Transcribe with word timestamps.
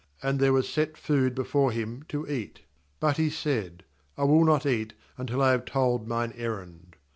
^And 0.23 0.39
there 0.39 0.51
was 0.51 0.67
set 0.67 0.97
food 0.97 1.35
before 1.35 1.71
him 1.71 2.01
to 2.07 2.27
eat; 2.27 2.61
but 2.99 3.17
he 3.17 3.29
said: 3.29 3.83
'I 4.17 4.23
will 4.23 4.43
not 4.45 4.65
eat, 4.65 4.95
until 5.15 5.43
I 5.43 5.51
have 5.51 5.63
told 5.65 6.07
mine 6.07 6.33
errand.' 6.35 6.95